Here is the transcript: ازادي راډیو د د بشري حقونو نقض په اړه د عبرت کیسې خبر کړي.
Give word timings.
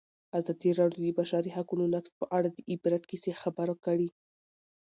ازادي 0.39 0.71
راډیو 0.79 1.05
د 1.09 1.13
د 1.15 1.15
بشري 1.19 1.49
حقونو 1.57 1.83
نقض 1.93 2.11
په 2.19 2.25
اړه 2.37 2.47
د 2.51 2.57
عبرت 2.71 3.03
کیسې 3.11 3.31
خبر 3.41 3.69
کړي. 3.85 4.09